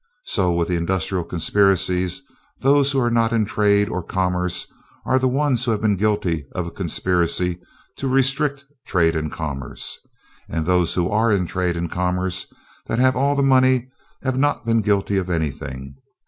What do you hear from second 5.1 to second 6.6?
the ones who have been guilty